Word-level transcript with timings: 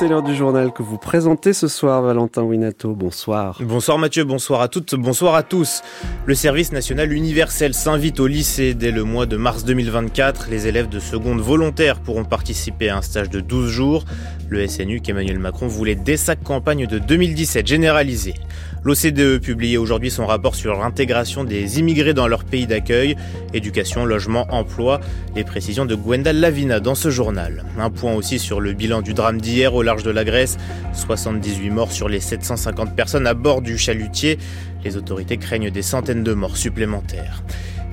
c'est 0.00 0.08
l'heure 0.08 0.22
du 0.22 0.34
journal 0.34 0.72
que 0.72 0.82
vous 0.82 0.96
présentez 0.96 1.52
ce 1.52 1.68
soir, 1.68 2.00
Valentin 2.00 2.40
Winato. 2.42 2.94
Bonsoir. 2.94 3.58
Bonsoir 3.60 3.98
Mathieu, 3.98 4.24
bonsoir 4.24 4.62
à 4.62 4.68
toutes, 4.68 4.94
bonsoir 4.94 5.34
à 5.34 5.42
tous. 5.42 5.82
Le 6.24 6.34
service 6.34 6.72
national 6.72 7.12
universel 7.12 7.74
s'invite 7.74 8.18
au 8.18 8.26
lycée 8.26 8.72
dès 8.72 8.92
le 8.92 9.04
mois 9.04 9.26
de 9.26 9.36
mars 9.36 9.62
2024. 9.66 10.48
Les 10.48 10.66
élèves 10.66 10.88
de 10.88 11.00
seconde 11.00 11.40
volontaire 11.40 12.00
pourront 12.00 12.24
participer 12.24 12.88
à 12.88 12.96
un 12.96 13.02
stage 13.02 13.28
de 13.28 13.40
12 13.40 13.68
jours. 13.68 14.06
Le 14.48 14.66
SNU 14.66 15.02
qu'Emmanuel 15.02 15.38
Macron 15.38 15.66
voulait 15.66 15.96
dès 15.96 16.16
sa 16.16 16.34
campagne 16.34 16.86
de 16.86 16.98
2017 16.98 17.66
généraliser. 17.66 18.32
L'OCDE 18.82 19.40
publiait 19.40 19.76
aujourd'hui 19.76 20.10
son 20.10 20.24
rapport 20.24 20.54
sur 20.54 20.78
l'intégration 20.78 21.44
des 21.44 21.78
immigrés 21.78 22.14
dans 22.14 22.26
leur 22.26 22.44
pays 22.44 22.66
d'accueil, 22.66 23.14
éducation, 23.52 24.06
logement, 24.06 24.46
emploi. 24.50 25.00
Les 25.36 25.44
précisions 25.44 25.84
de 25.84 25.94
Gwenda 25.94 26.32
Lavina 26.32 26.80
dans 26.80 26.94
ce 26.94 27.10
journal. 27.10 27.64
Un 27.78 27.90
point 27.90 28.14
aussi 28.14 28.38
sur 28.38 28.58
le 28.60 28.72
bilan 28.72 29.02
du 29.02 29.12
drame 29.12 29.40
d'hier 29.40 29.74
au 29.74 29.82
large 29.82 30.02
de 30.02 30.10
la 30.10 30.24
Grèce. 30.24 30.56
78 30.94 31.70
morts 31.70 31.92
sur 31.92 32.08
les 32.08 32.20
750 32.20 32.96
personnes 32.96 33.26
à 33.26 33.34
bord 33.34 33.60
du 33.60 33.76
chalutier. 33.76 34.38
Les 34.82 34.96
autorités 34.96 35.36
craignent 35.36 35.70
des 35.70 35.82
centaines 35.82 36.24
de 36.24 36.32
morts 36.32 36.56
supplémentaires. 36.56 37.42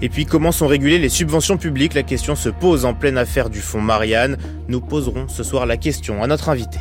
Et 0.02 0.08
puis 0.08 0.26
comment 0.26 0.54
sont 0.54 0.68
régulées 0.68 1.00
les 1.00 1.10
subventions 1.10 1.58
publiques? 1.58 1.96
La 1.96 2.04
question 2.04 2.36
se 2.36 2.50
pose 2.50 2.86
en 2.86 2.94
pleine 2.94 3.18
affaire 3.18 3.50
du 3.50 3.60
fonds 3.60 3.82
Marianne. 3.82 4.38
Nous 4.70 4.80
poserons 4.80 5.28
ce 5.28 5.44
soir 5.44 5.66
la 5.66 5.76
question 5.76 6.24
à 6.24 6.28
notre 6.28 6.48
invité. 6.50 6.80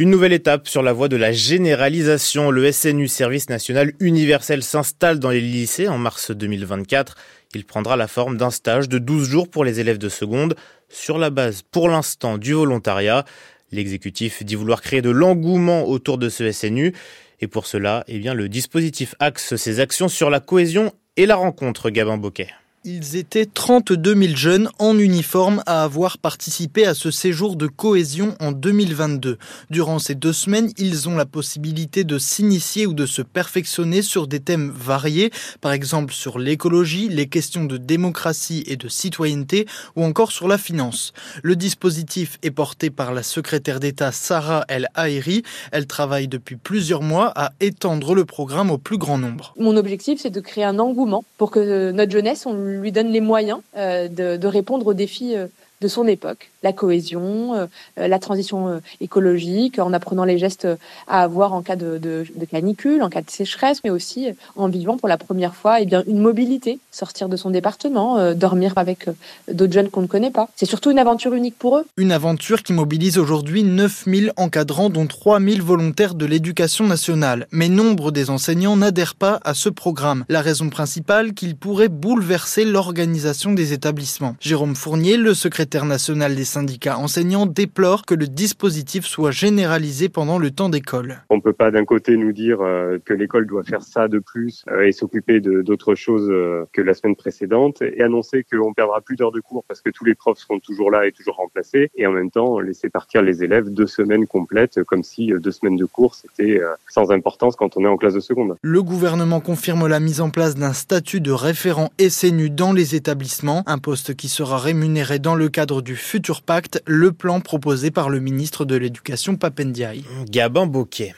Une 0.00 0.08
nouvelle 0.08 0.32
étape 0.32 0.66
sur 0.66 0.82
la 0.82 0.94
voie 0.94 1.08
de 1.08 1.16
la 1.16 1.30
généralisation. 1.30 2.50
Le 2.50 2.72
SNU, 2.72 3.06
Service 3.06 3.50
National 3.50 3.92
Universel, 4.00 4.62
s'installe 4.62 5.18
dans 5.18 5.28
les 5.28 5.42
lycées 5.42 5.88
en 5.88 5.98
mars 5.98 6.30
2024. 6.30 7.16
Il 7.54 7.66
prendra 7.66 7.98
la 7.98 8.08
forme 8.08 8.38
d'un 8.38 8.48
stage 8.48 8.88
de 8.88 8.96
12 8.96 9.28
jours 9.28 9.50
pour 9.50 9.62
les 9.62 9.78
élèves 9.78 9.98
de 9.98 10.08
seconde, 10.08 10.56
sur 10.88 11.18
la 11.18 11.28
base, 11.28 11.60
pour 11.70 11.90
l'instant, 11.90 12.38
du 12.38 12.54
volontariat. 12.54 13.26
L'exécutif 13.72 14.42
dit 14.42 14.54
vouloir 14.54 14.80
créer 14.80 15.02
de 15.02 15.10
l'engouement 15.10 15.86
autour 15.86 16.16
de 16.16 16.30
ce 16.30 16.50
SNU. 16.50 16.94
Et 17.42 17.46
pour 17.46 17.66
cela, 17.66 18.02
eh 18.08 18.20
bien, 18.20 18.32
le 18.32 18.48
dispositif 18.48 19.14
axe 19.18 19.56
ses 19.56 19.80
actions 19.80 20.08
sur 20.08 20.30
la 20.30 20.40
cohésion 20.40 20.94
et 21.18 21.26
la 21.26 21.36
rencontre, 21.36 21.90
Gabin 21.90 22.16
Boquet. 22.16 22.48
Ils 22.86 23.16
étaient 23.16 23.44
32 23.44 24.14
000 24.14 24.36
jeunes 24.36 24.70
en 24.78 24.98
uniforme 24.98 25.62
à 25.66 25.84
avoir 25.84 26.16
participé 26.16 26.86
à 26.86 26.94
ce 26.94 27.10
séjour 27.10 27.56
de 27.56 27.66
cohésion 27.66 28.34
en 28.40 28.52
2022. 28.52 29.36
Durant 29.68 29.98
ces 29.98 30.14
deux 30.14 30.32
semaines, 30.32 30.72
ils 30.78 31.06
ont 31.06 31.14
la 31.14 31.26
possibilité 31.26 32.04
de 32.04 32.16
s'initier 32.18 32.86
ou 32.86 32.94
de 32.94 33.04
se 33.04 33.20
perfectionner 33.20 34.00
sur 34.00 34.26
des 34.26 34.40
thèmes 34.40 34.72
variés, 34.74 35.30
par 35.60 35.72
exemple 35.72 36.14
sur 36.14 36.38
l'écologie, 36.38 37.10
les 37.10 37.26
questions 37.26 37.66
de 37.66 37.76
démocratie 37.76 38.64
et 38.66 38.76
de 38.76 38.88
citoyenneté, 38.88 39.66
ou 39.94 40.02
encore 40.02 40.32
sur 40.32 40.48
la 40.48 40.56
finance. 40.56 41.12
Le 41.42 41.56
dispositif 41.56 42.38
est 42.42 42.50
porté 42.50 42.88
par 42.88 43.12
la 43.12 43.22
secrétaire 43.22 43.80
d'État 43.80 44.10
Sarah 44.10 44.64
El 44.68 44.88
Haïri. 44.94 45.42
Elle 45.70 45.86
travaille 45.86 46.28
depuis 46.28 46.56
plusieurs 46.56 47.02
mois 47.02 47.30
à 47.36 47.52
étendre 47.60 48.14
le 48.14 48.24
programme 48.24 48.70
au 48.70 48.78
plus 48.78 48.96
grand 48.96 49.18
nombre. 49.18 49.52
Mon 49.58 49.76
objectif, 49.76 50.18
c'est 50.22 50.30
de 50.30 50.40
créer 50.40 50.64
un 50.64 50.78
engouement 50.78 51.24
pour 51.36 51.50
que 51.50 51.90
notre 51.90 52.12
jeunesse, 52.12 52.46
lui 52.70 52.92
donne 52.92 53.08
les 53.08 53.20
moyens 53.20 53.60
euh, 53.76 54.08
de, 54.08 54.46
répondre 54.46 54.86
aux 54.86 54.94
défis 54.94 55.36
euh, 55.36 55.46
de 55.80 55.88
son 55.88 56.06
époque, 56.06 56.50
la 56.62 56.72
cohésion, 56.72 57.54
euh, 57.54 57.66
la 57.96 58.18
transition 58.18 58.68
euh, 58.68 58.78
écologique, 59.00 59.78
en 59.78 59.92
apprenant 59.92 60.24
les 60.24 60.38
gestes 60.38 60.68
à 61.08 61.22
avoir 61.22 61.54
en 61.54 61.62
cas 61.62 61.76
de, 61.76 62.24
canicule, 62.50 63.02
en 63.02 63.08
cas 63.08 63.22
de 63.22 63.30
sécheresse, 63.30 63.80
mais 63.82 63.90
aussi 63.90 64.28
en 64.56 64.68
vivant 64.68 64.98
pour 64.98 65.08
la 65.08 65.16
première 65.16 65.54
fois 65.54 65.80
eh 65.80 65.86
bien, 65.86 66.02
une 66.06 66.18
mobilité, 66.18 66.78
sortir 66.90 67.28
de 67.28 67.36
son 67.36 67.50
département, 67.50 68.18
euh, 68.18 68.34
dormir 68.34 68.74
avec 68.76 69.06
d'autres 69.50 69.72
jeunes 69.72 69.88
qu'on 69.88 70.02
ne 70.02 70.06
connaît 70.06 70.30
pas. 70.30 70.48
C'est 70.54 70.66
surtout 70.66 70.90
une 70.90 70.98
aventure 70.98 71.32
unique 71.32 71.56
pour 71.58 71.78
eux. 71.78 71.86
Une 71.96 72.12
aventure 72.12 72.62
qui 72.62 72.74
mobilise 72.74 73.16
aujourd'hui 73.16 73.64
9000 73.64 74.32
encadrants, 74.36 74.90
dont 74.90 75.06
3000 75.06 75.62
volontaires 75.62 76.14
de 76.14 76.26
l'éducation 76.26 76.86
nationale. 76.86 77.46
Mais 77.52 77.68
nombre 77.68 78.10
des 78.10 78.28
enseignants 78.28 78.76
n'adhèrent 78.76 79.14
pas 79.14 79.40
à 79.44 79.54
ce 79.54 79.70
programme. 79.70 80.24
La 80.28 80.42
raison 80.42 80.68
principale 80.68 81.32
qu'il 81.32 81.56
pourrait 81.56 81.88
bouleverser 81.88 82.64
l'organisation 82.64 83.52
des 83.52 83.72
établissements. 83.72 84.36
Jérôme 84.40 84.74
Fournier, 84.74 85.16
le 85.16 85.32
secrétaire 85.32 85.69
national 85.78 86.34
des 86.34 86.44
syndicats 86.44 86.98
enseignants 86.98 87.46
déplore 87.46 88.04
que 88.04 88.14
le 88.14 88.26
dispositif 88.26 89.06
soit 89.06 89.30
généralisé 89.30 90.08
pendant 90.08 90.38
le 90.38 90.50
temps 90.50 90.68
d'école. 90.68 91.22
On 91.30 91.36
ne 91.36 91.40
peut 91.40 91.52
pas 91.52 91.70
d'un 91.70 91.84
côté 91.84 92.16
nous 92.16 92.32
dire 92.32 92.60
euh, 92.60 92.98
que 93.04 93.14
l'école 93.14 93.46
doit 93.46 93.62
faire 93.62 93.82
ça 93.82 94.08
de 94.08 94.18
plus 94.18 94.64
euh, 94.68 94.86
et 94.86 94.92
s'occuper 94.92 95.40
d'autres 95.40 95.94
choses 95.94 96.28
euh, 96.28 96.64
que 96.72 96.82
la 96.82 96.94
semaine 96.94 97.16
précédente 97.16 97.82
et 97.82 98.02
annoncer 98.02 98.44
qu'on 98.44 98.74
perdra 98.74 99.00
plus 99.00 99.16
d'heures 99.16 99.32
de 99.32 99.40
cours 99.40 99.64
parce 99.64 99.80
que 99.80 99.90
tous 99.90 100.04
les 100.04 100.14
profs 100.14 100.38
seront 100.38 100.58
toujours 100.58 100.90
là 100.90 101.06
et 101.06 101.12
toujours 101.12 101.36
remplacés 101.36 101.90
et 101.94 102.06
en 102.06 102.12
même 102.12 102.30
temps 102.30 102.58
laisser 102.58 102.88
partir 102.90 103.22
les 103.22 103.44
élèves 103.44 103.70
deux 103.70 103.86
semaines 103.86 104.26
complètes 104.26 104.82
comme 104.84 105.02
si 105.02 105.32
deux 105.38 105.52
semaines 105.52 105.76
de 105.76 105.86
cours 105.86 106.14
c'était 106.14 106.60
sans 106.88 107.10
importance 107.12 107.56
quand 107.56 107.76
on 107.76 107.84
est 107.84 107.88
en 107.88 107.96
classe 107.96 108.14
de 108.14 108.20
seconde. 108.20 108.56
Le 108.62 108.82
gouvernement 108.82 109.40
confirme 109.40 109.86
la 109.86 110.00
mise 110.00 110.20
en 110.20 110.30
place 110.30 110.56
d'un 110.56 110.72
statut 110.72 111.20
de 111.20 111.32
référent 111.32 111.90
SNU 112.00 112.50
dans 112.50 112.72
les 112.72 112.94
établissements, 112.94 113.62
un 113.66 113.78
poste 113.78 114.14
qui 114.14 114.28
sera 114.28 114.58
rémunéré 114.58 115.18
dans 115.18 115.34
le 115.34 115.48
cadre 115.48 115.59
du 115.66 115.94
futur 115.94 116.40
pacte, 116.40 116.82
le 116.86 117.12
plan 117.12 117.40
proposé 117.40 117.90
par 117.90 118.08
le 118.08 118.18
ministre 118.18 118.64
de 118.64 118.76
l'Éducation 118.76 119.36
Papendiaï. 119.36 120.04
Gabin 120.30 120.66
Bouquet. 120.66 121.14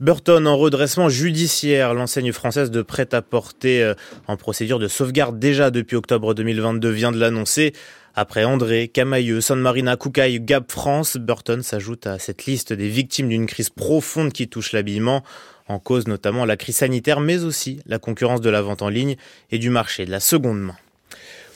Burton 0.00 0.46
en 0.46 0.56
redressement 0.56 1.10
judiciaire. 1.10 1.92
L'enseigne 1.92 2.32
française 2.32 2.70
de 2.70 2.80
prêt-à-porter 2.80 3.82
euh, 3.82 3.94
en 4.26 4.36
procédure 4.36 4.78
de 4.78 4.88
sauvegarde 4.88 5.38
déjà 5.38 5.70
depuis 5.70 5.96
octobre 5.96 6.32
2022 6.32 6.88
vient 6.90 7.12
de 7.12 7.18
l'annoncer. 7.18 7.74
Après 8.14 8.44
André, 8.44 8.88
Camailleux, 8.88 9.40
San 9.40 9.60
Marina, 9.60 9.96
Koukaï, 9.96 10.40
Gap 10.40 10.72
France, 10.72 11.16
Burton 11.16 11.62
s'ajoute 11.62 12.06
à 12.06 12.18
cette 12.18 12.46
liste 12.46 12.72
des 12.72 12.88
victimes 12.88 13.28
d'une 13.28 13.46
crise 13.46 13.70
profonde 13.70 14.32
qui 14.32 14.48
touche 14.48 14.72
l'habillement, 14.72 15.22
en 15.68 15.78
cause 15.78 16.06
notamment 16.06 16.44
la 16.44 16.56
crise 16.56 16.76
sanitaire, 16.76 17.20
mais 17.20 17.44
aussi 17.44 17.80
la 17.86 17.98
concurrence 17.98 18.40
de 18.40 18.50
la 18.50 18.62
vente 18.62 18.82
en 18.82 18.88
ligne 18.88 19.16
et 19.50 19.58
du 19.58 19.68
marché 19.68 20.06
de 20.06 20.10
la 20.10 20.20
seconde 20.20 20.60
main. 20.60 20.76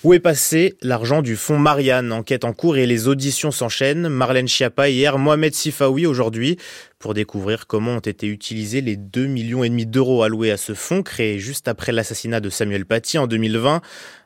Où 0.04 0.14
est 0.14 0.20
passé 0.20 0.76
l'argent 0.80 1.22
du 1.22 1.34
fonds 1.34 1.58
Marianne? 1.58 2.12
Enquête 2.12 2.44
en 2.44 2.52
cours 2.52 2.76
et 2.76 2.86
les 2.86 3.08
auditions 3.08 3.50
s'enchaînent. 3.50 4.08
Marlène 4.08 4.46
Schiappa 4.46 4.88
hier, 4.88 5.18
Mohamed 5.18 5.52
Sifaoui 5.52 6.06
aujourd'hui, 6.06 6.56
pour 7.00 7.14
découvrir 7.14 7.66
comment 7.66 7.96
ont 7.96 7.98
été 7.98 8.28
utilisés 8.28 8.80
les 8.80 8.96
2,5 8.96 9.26
millions 9.26 9.64
et 9.64 9.68
demi 9.68 9.86
d'euros 9.86 10.22
alloués 10.22 10.52
à 10.52 10.56
ce 10.56 10.72
fonds 10.72 11.02
créé 11.02 11.40
juste 11.40 11.66
après 11.66 11.90
l'assassinat 11.90 12.38
de 12.38 12.48
Samuel 12.48 12.86
Paty 12.86 13.18
en 13.18 13.26
2020. 13.26 13.80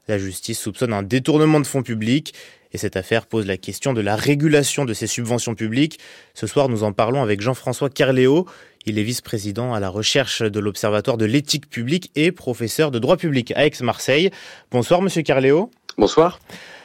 La 0.09 0.19
justice 0.19 0.61
soupçonne 0.61 0.93
un 0.93 1.03
détournement 1.03 1.59
de 1.59 1.67
fonds 1.67 1.83
publics 1.83 2.35
et 2.73 2.79
cette 2.79 2.97
affaire 2.97 3.27
pose 3.27 3.47
la 3.47 3.57
question 3.57 3.93
de 3.93 4.01
la 4.01 4.17
régulation 4.17 4.85
de 4.85 4.95
ces 4.95 5.07
subventions 5.07 5.55
publiques. 5.55 5.99
Ce 6.35 6.47
soir, 6.47 6.69
nous 6.69 6.85
en 6.85 6.93
parlons 6.93 7.23
avec 7.23 7.41
Jean-François 7.41 7.91
Kerléo. 7.91 8.47
Il 8.87 8.99
est 8.99 9.03
vice-président 9.03 9.75
à 9.75 9.81
la 9.81 9.89
recherche 9.89 10.43
de 10.43 10.61
l'Observatoire 10.61 11.17
de 11.17 11.25
l'éthique 11.25 11.69
publique 11.69 12.11
et 12.17 12.33
professeur 12.33 12.91
de 12.91 12.99
droit 12.99 13.17
public 13.17 13.53
à 13.55 13.67
Aix-Marseille. 13.67 14.31
Bonsoir, 14.71 15.03
monsieur 15.03 15.23
Carléo. 15.23 15.71
Bonsoir. 15.99 16.41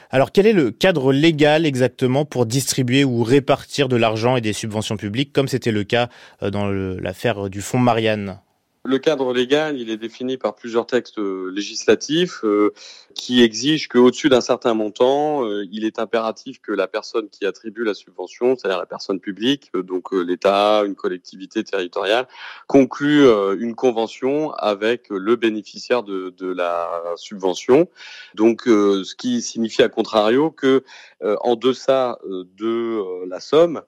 Alors, 0.10 0.32
quel 0.32 0.48
est 0.48 0.54
le 0.54 0.72
cadre 0.72 1.12
légal 1.12 1.66
exactement 1.66 2.24
pour 2.24 2.46
distribuer 2.46 3.04
ou 3.04 3.24
répartir 3.24 3.90
de 3.90 3.98
l'argent 3.98 4.38
et 4.38 4.42
des 4.42 4.54
subventions 4.54 4.96
publiques, 4.96 5.34
comme 5.34 5.50
c'était 5.50 5.72
le 5.72 5.84
cas 5.84 6.10
euh, 6.44 6.50
dans 6.50 6.68
l'affaire 6.68 7.50
du 7.50 7.62
fonds 7.62 7.80
Marianne? 7.80 8.40
Le 8.88 9.00
cadre 9.00 9.34
légal, 9.34 9.78
il 9.78 9.90
est 9.90 9.98
défini 9.98 10.38
par 10.38 10.56
plusieurs 10.56 10.88
textes 10.88 11.20
euh, 11.20 11.52
législatifs 11.52 12.46
euh, 12.46 12.74
qui 13.14 13.44
exigent 13.44 13.90
qu'au-dessus 13.90 14.30
d'un 14.30 14.40
certain 14.40 14.74
montant, 14.74 15.44
euh, 15.44 15.66
il 15.74 15.84
est 15.84 16.00
impératif 16.00 16.62
que 16.62 16.72
la 16.72 16.88
personne 16.88 17.28
qui 17.28 17.46
attribue 17.46 17.84
la 17.84 17.94
subvention, 17.94 18.56
c'est-à-dire 18.56 18.80
la 18.80 18.86
personne 18.86 19.20
publique, 19.20 19.72
donc 19.74 20.14
l'État, 20.14 20.84
une 20.86 20.96
collectivité 20.96 21.66
territoriale, 21.66 22.28
conclue 22.68 23.26
une 23.60 23.76
convention 23.76 24.52
avec 24.54 25.10
le 25.10 25.36
bénéficiaire 25.36 26.04
de, 26.04 26.34
de 26.38 26.48
la 26.48 26.90
subvention. 27.18 27.90
Donc, 28.36 28.64
ce 28.66 29.16
qui 29.16 29.42
signifie 29.42 29.82
à 29.84 29.90
contrario 29.90 30.52
que 30.52 30.84
en 31.22 31.56
deçà 31.56 32.20
de 32.26 33.26
la 33.28 33.40
somme, 33.40 33.82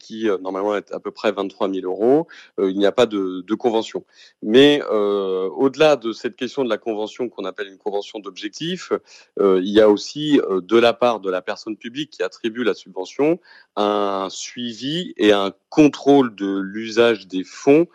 qui 0.00 0.28
normalement 0.40 0.76
est 0.76 0.92
à 0.92 1.00
peu 1.00 1.10
près 1.10 1.32
23 1.32 1.70
000 1.72 1.86
euros, 1.86 2.26
il 2.58 2.78
n'y 2.78 2.86
a 2.86 2.92
pas 2.92 3.06
de, 3.06 3.42
de 3.46 3.54
convention. 3.54 4.04
Mais 4.42 4.80
euh, 4.88 5.48
au-delà 5.48 5.96
de 5.96 6.12
cette 6.12 6.36
question 6.36 6.64
de 6.64 6.68
la 6.68 6.78
convention 6.78 7.28
qu'on 7.28 7.44
appelle 7.44 7.68
une 7.68 7.78
convention 7.78 8.20
d'objectif, 8.20 8.92
euh, 9.40 9.60
il 9.62 9.70
y 9.70 9.80
a 9.80 9.88
aussi 9.88 10.40
euh, 10.40 10.60
de 10.60 10.76
la 10.78 10.92
part 10.92 11.18
de 11.18 11.28
la 11.28 11.42
personne 11.42 11.76
publique 11.76 12.10
qui 12.10 12.22
attribue 12.22 12.62
la 12.62 12.74
subvention 12.74 13.40
un 13.74 14.28
suivi 14.30 15.12
et 15.16 15.32
un 15.32 15.52
contrôle 15.70 16.34
de 16.34 16.58
l'usage 16.58 17.26
des 17.26 17.44
fonds 17.44 17.86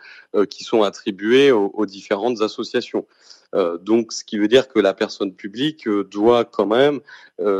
qui 0.50 0.64
sont 0.64 0.82
attribués 0.82 1.52
aux, 1.52 1.70
aux 1.74 1.86
différentes 1.86 2.40
associations. 2.40 3.06
donc, 3.82 4.12
ce 4.12 4.24
qui 4.24 4.38
veut 4.38 4.48
dire 4.48 4.66
que 4.66 4.80
la 4.80 4.94
personne 4.94 5.32
publique 5.34 5.88
doit 5.88 6.44
quand 6.44 6.66
même 6.66 7.00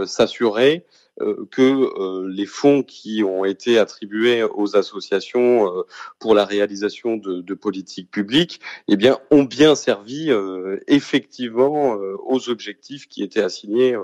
s'assurer 0.07 0.85
euh, 0.87 1.04
que 1.51 1.63
euh, 1.63 2.29
les 2.29 2.47
fonds 2.47 2.83
qui 2.83 3.23
ont 3.23 3.45
été 3.45 3.79
attribués 3.79 4.43
aux 4.43 4.77
associations 4.77 5.67
euh, 5.69 5.83
pour 6.19 6.35
la 6.35 6.45
réalisation 6.45 7.17
de, 7.17 7.41
de 7.41 7.55
politiques 7.55 8.11
publiques, 8.11 8.61
eh 8.89 8.97
bien, 8.97 9.19
ont 9.31 9.45
bien 9.45 9.75
servi 9.75 10.31
effectivement 10.89 11.97
aux 12.25 12.49
objectifs 12.49 13.09
qui 13.09 13.23
étaient 13.23 13.43
assignés 13.43 13.97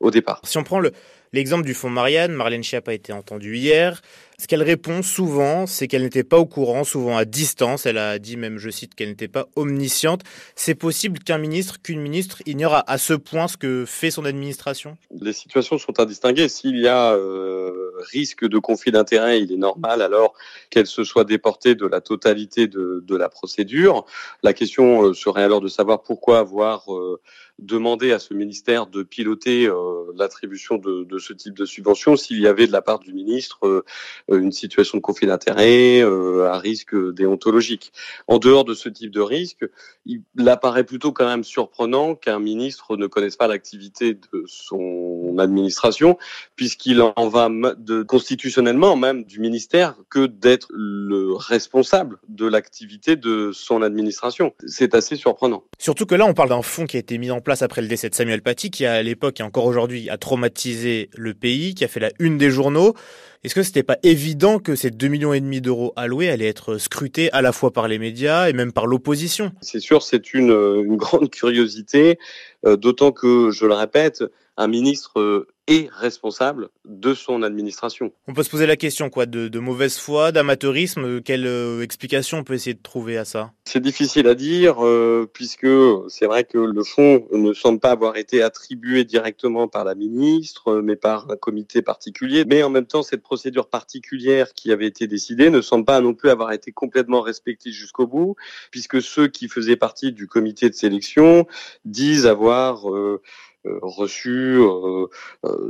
au 0.00 0.10
départ. 0.10 0.40
Si 0.44 0.58
on 0.58 0.64
prend 0.64 0.80
le, 0.80 0.92
L'exemple 1.32 1.64
du 1.64 1.74
fonds 1.74 1.90
Marianne, 1.90 2.32
Marlène 2.32 2.64
Schiappa 2.64 2.90
a 2.90 2.94
été 2.94 3.12
entendue 3.12 3.56
hier. 3.56 4.02
Ce 4.40 4.48
qu'elle 4.48 4.62
répond 4.62 5.02
souvent, 5.02 5.66
c'est 5.66 5.86
qu'elle 5.86 6.02
n'était 6.02 6.24
pas 6.24 6.38
au 6.38 6.46
courant, 6.46 6.82
souvent 6.82 7.16
à 7.16 7.24
distance. 7.24 7.86
Elle 7.86 7.98
a 7.98 8.18
dit 8.18 8.36
même, 8.36 8.58
je 8.58 8.70
cite, 8.70 8.94
qu'elle 8.96 9.10
n'était 9.10 9.28
pas 9.28 9.46
omnisciente. 9.54 10.22
C'est 10.56 10.74
possible 10.74 11.18
qu'un 11.20 11.38
ministre, 11.38 11.80
qu'une 11.82 12.00
ministre 12.00 12.42
ignore 12.46 12.82
à, 12.84 12.98
ce 12.98 13.12
point 13.12 13.46
ce 13.46 13.56
que 13.56 13.84
fait 13.86 14.10
son 14.10 14.24
administration? 14.24 14.96
Les 15.20 15.34
situations 15.34 15.78
sont 15.78 16.00
à 16.00 16.06
distinguer. 16.06 16.48
S'il 16.48 16.78
y 16.78 16.88
a 16.88 17.12
euh, 17.12 17.92
risque 18.12 18.48
de 18.48 18.58
conflit 18.58 18.90
d'intérêts, 18.90 19.42
il 19.42 19.52
est 19.52 19.58
normal 19.58 20.02
alors 20.02 20.32
qu'elle 20.70 20.86
se 20.86 21.04
soit 21.04 21.24
déportée 21.24 21.74
de 21.76 21.86
la 21.86 22.00
totalité 22.00 22.66
de, 22.66 23.04
de 23.06 23.16
la 23.16 23.28
procédure. 23.28 24.06
La 24.42 24.54
question 24.54 25.04
euh, 25.04 25.12
serait 25.12 25.44
alors 25.44 25.60
de 25.60 25.68
savoir 25.68 26.02
pourquoi 26.02 26.38
avoir 26.38 26.92
euh, 26.92 27.20
demandé 27.60 28.12
à 28.12 28.18
ce 28.18 28.34
ministère 28.34 28.86
de 28.86 29.02
piloter 29.02 29.66
euh, 29.66 30.12
l'attribution 30.16 30.78
de, 30.78 31.06
ce 31.18 31.32
type 31.32 31.54
de 31.54 31.64
subvention 31.64 32.16
s'il 32.16 32.40
y 32.40 32.46
avait 32.46 32.66
de 32.66 32.72
la 32.72 32.82
part 32.82 32.98
du 32.98 33.12
ministre 33.12 33.66
euh, 33.66 33.84
une 34.30 34.52
situation 34.52 34.98
de 34.98 35.02
conflit 35.02 35.26
d'intérêts 35.26 36.00
euh, 36.00 36.50
à 36.50 36.58
risque 36.58 36.94
déontologique. 37.12 37.92
En 38.26 38.38
dehors 38.38 38.64
de 38.64 38.74
ce 38.74 38.88
type 38.88 39.10
de 39.10 39.20
risque, 39.20 39.68
il 40.06 40.22
apparaît 40.46 40.84
plutôt 40.84 41.12
quand 41.12 41.26
même 41.26 41.44
surprenant 41.44 42.14
qu'un 42.14 42.38
ministre 42.38 42.96
ne 42.96 43.06
connaisse 43.06 43.36
pas 43.36 43.46
l'activité 43.46 44.14
de 44.14 44.44
son 44.46 45.36
administration, 45.38 46.16
puisqu'il 46.56 47.02
en 47.02 47.28
va 47.28 47.48
de, 47.78 48.02
constitutionnellement 48.02 48.96
même 48.96 49.24
du 49.24 49.40
ministère 49.40 49.96
que 50.08 50.26
d'être 50.26 50.68
le 50.70 51.34
responsable 51.34 52.18
de 52.28 52.46
l'activité 52.46 53.16
de 53.16 53.50
son 53.52 53.82
administration. 53.82 54.54
C'est 54.66 54.94
assez 54.94 55.16
surprenant. 55.16 55.64
Surtout 55.78 56.06
que 56.06 56.14
là, 56.14 56.26
on 56.26 56.34
parle 56.34 56.50
d'un 56.50 56.62
fonds 56.62 56.86
qui 56.86 56.96
a 56.96 57.00
été 57.00 57.18
mis 57.18 57.30
en 57.30 57.40
place 57.40 57.49
après 57.60 57.82
le 57.82 57.88
décès 57.88 58.08
de 58.08 58.14
Samuel 58.14 58.42
Paty, 58.42 58.70
qui 58.70 58.86
à 58.86 59.02
l'époque 59.02 59.40
et 59.40 59.42
encore 59.42 59.66
aujourd'hui 59.66 60.08
a 60.10 60.16
traumatisé 60.16 61.10
le 61.16 61.34
pays, 61.34 61.74
qui 61.74 61.84
a 61.84 61.88
fait 61.88 62.00
la 62.00 62.10
une 62.18 62.38
des 62.38 62.50
journaux. 62.50 62.94
Est-ce 63.42 63.54
que 63.54 63.62
c'était 63.62 63.82
pas 63.82 63.96
évident 64.02 64.58
que 64.58 64.74
ces 64.74 64.90
2 64.90 65.08
millions 65.08 65.32
et 65.32 65.40
demi 65.40 65.62
d'euros 65.62 65.94
alloués 65.96 66.28
allaient 66.28 66.46
être 66.48 66.76
scrutés 66.76 67.32
à 67.32 67.40
la 67.40 67.52
fois 67.52 67.72
par 67.72 67.88
les 67.88 67.98
médias 67.98 68.50
et 68.50 68.52
même 68.52 68.70
par 68.70 68.86
l'opposition? 68.86 69.52
C'est 69.62 69.80
sûr, 69.80 70.02
c'est 70.02 70.34
une, 70.34 70.50
une, 70.50 70.96
grande 70.98 71.30
curiosité, 71.30 72.18
euh, 72.66 72.76
d'autant 72.76 73.12
que, 73.12 73.50
je 73.50 73.64
le 73.64 73.72
répète, 73.72 74.22
un 74.58 74.68
ministre 74.68 75.46
est 75.70 75.88
responsable 75.92 76.68
de 76.84 77.14
son 77.14 77.42
administration. 77.42 78.12
On 78.26 78.34
peut 78.34 78.42
se 78.42 78.50
poser 78.50 78.66
la 78.66 78.76
question 78.76 79.08
quoi, 79.08 79.24
de, 79.24 79.48
de 79.48 79.58
mauvaise 79.60 79.96
foi, 79.96 80.32
d'amateurisme. 80.32 81.22
Quelle 81.22 81.46
euh, 81.46 81.82
explication 81.82 82.38
on 82.38 82.44
peut 82.44 82.54
essayer 82.54 82.74
de 82.74 82.82
trouver 82.82 83.16
à 83.16 83.24
ça? 83.24 83.52
C'est 83.64 83.80
difficile 83.80 84.26
à 84.26 84.34
dire 84.34 84.84
euh, 84.84 85.30
puisque 85.32 85.68
c'est 86.08 86.26
vrai 86.26 86.44
que 86.44 86.58
le 86.58 86.82
fonds 86.82 87.26
ne 87.32 87.52
semble 87.52 87.78
pas 87.78 87.92
avoir 87.92 88.16
été 88.16 88.42
attribué 88.42 89.04
directement 89.04 89.68
par 89.68 89.84
la 89.84 89.94
ministre, 89.94 90.80
mais 90.82 90.96
par 90.96 91.30
un 91.30 91.36
comité 91.36 91.82
particulier. 91.82 92.44
Mais 92.44 92.62
en 92.64 92.70
même 92.70 92.86
temps, 92.86 93.04
cette 93.04 93.22
procédure 93.30 93.68
particulière 93.68 94.54
qui 94.54 94.72
avait 94.72 94.88
été 94.88 95.06
décidée 95.06 95.50
ne 95.50 95.60
semble 95.60 95.84
pas 95.84 96.00
non 96.00 96.14
plus 96.14 96.30
avoir 96.30 96.50
été 96.50 96.72
complètement 96.72 97.20
respectée 97.20 97.70
jusqu'au 97.70 98.08
bout, 98.08 98.34
puisque 98.72 99.00
ceux 99.00 99.28
qui 99.28 99.46
faisaient 99.46 99.76
partie 99.76 100.10
du 100.10 100.26
comité 100.26 100.68
de 100.68 100.74
sélection 100.74 101.46
disent 101.84 102.26
avoir 102.26 102.90
euh, 102.90 103.22
euh, 103.66 103.78
reçu 103.82 104.58
euh, 104.58 105.06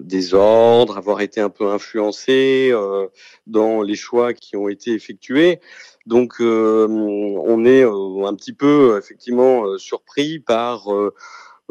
des 0.01 0.33
ordres, 0.33 0.97
avoir 0.97 1.21
été 1.21 1.43
un 1.43 1.51
peu 1.51 1.69
influencé 1.69 2.73
dans 3.47 3.83
les 3.83 3.97
choix 3.97 4.33
qui 4.33 4.57
ont 4.57 4.71
été 4.71 4.93
effectués. 4.93 5.61
Donc 6.07 6.37
on 6.41 7.65
est 7.67 7.83
un 7.83 8.35
petit 8.37 8.55
peu 8.55 8.97
effectivement 8.99 9.77
surpris 9.77 10.39
par 10.39 10.89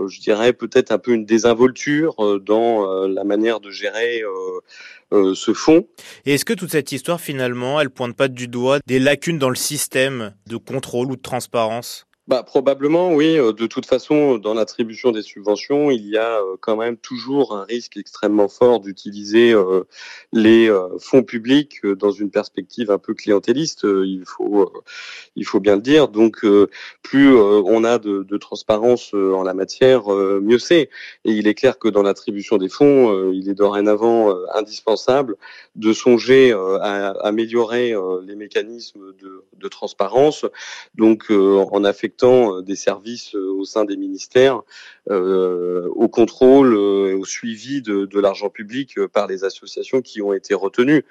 je 0.08 0.20
dirais 0.20 0.54
peut-être 0.54 0.92
un 0.92 1.00
peu 1.00 1.14
une 1.14 1.26
désinvolture 1.26 2.16
dans 2.42 3.08
la 3.08 3.24
manière 3.24 3.60
de 3.60 3.72
gérer 3.72 4.24
ce 5.12 5.54
fonds. 5.54 5.88
Et 6.26 6.34
est-ce 6.36 6.46
que 6.46 6.54
toute 6.54 6.72
cette 6.72 6.92
histoire 6.92 7.20
finalement, 7.20 7.80
elle 7.82 7.90
pointe 7.90 8.16
pas 8.16 8.28
du 8.28 8.48
doigt 8.48 8.80
des 8.86 9.00
lacunes 9.00 9.40
dans 9.40 9.50
le 9.50 9.56
système 9.56 10.34
de 10.48 10.58
contrôle 10.58 11.12
ou 11.12 11.16
de 11.16 11.22
transparence? 11.22 12.06
Bah, 12.30 12.44
probablement, 12.44 13.12
oui. 13.16 13.40
Euh, 13.40 13.54
de 13.54 13.66
toute 13.66 13.88
façon, 13.88 14.38
dans 14.38 14.54
l'attribution 14.54 15.12
des 15.12 15.24
subventions, 15.24 15.90
il 15.90 16.08
y 16.08 16.16
a 16.16 16.38
euh, 16.38 16.58
quand 16.62 16.76
même 16.76 16.96
toujours 16.96 17.58
un 17.58 17.64
risque 17.64 17.98
extrêmement 17.98 18.48
fort 18.48 18.82
d'utiliser 18.82 19.52
euh, 19.52 19.86
les 20.32 20.70
fonds 21.00 21.24
publics 21.24 21.84
dans 21.84 22.12
une 22.12 22.30
perspective 22.30 22.92
un 22.92 23.00
peu 23.00 23.16
clientéliste. 23.16 23.82
Il 23.84 24.26
faut, 24.28 24.72
il 25.36 25.44
faut 25.44 25.60
bien 25.60 25.76
le 25.76 25.82
dire. 25.82 26.08
Donc, 26.08 26.46
plus 27.02 27.36
on 27.36 27.84
a 27.84 27.98
de, 27.98 28.22
de 28.22 28.38
transparence 28.38 29.16
en 29.16 29.42
la 29.42 29.56
matière, 29.56 30.08
mieux 30.10 30.60
c'est. 30.60 30.90
Et 31.26 31.32
il 31.32 31.48
est 31.48 31.56
clair 31.56 31.80
que 31.80 31.88
dans 31.88 32.04
l'attribution 32.04 32.58
des 32.58 32.70
fonds, 32.70 33.32
il 33.32 33.50
est 33.50 33.56
dorénavant 33.56 34.36
indispensable 34.54 35.36
de 35.76 35.94
songer 35.94 36.52
à 36.52 37.10
améliorer 37.24 37.96
les 38.24 38.36
mécanismes 38.36 39.14
de, 39.20 39.44
de 39.58 39.68
transparence. 39.68 40.46
Donc, 40.94 41.32
en 41.32 41.84
affectant 41.84 42.19
euh, 42.28 42.62
des 42.62 42.76
services 42.76 43.36
euh, 43.36 43.52
au 43.52 43.66
sein 43.66 43.86
des 43.86 43.98
ministères 43.98 44.62
euh, 45.10 45.88
au 45.96 46.08
contrôle 46.08 46.74
et 46.74 47.14
au 47.14 47.26
suivi 47.26 47.82
de, 47.82 48.06
de 48.06 48.20
l'argent 48.20 48.50
public 48.50 49.00
par 49.08 49.28
les 49.28 49.44
associations 49.44 50.02
qui 50.02 50.22
ont 50.22 50.34
été 50.34 50.54
retenues, 50.54 51.04